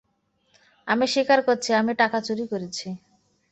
[0.87, 2.87] আমি স্বীকার করছি আমি টাকা চুরি করেছি।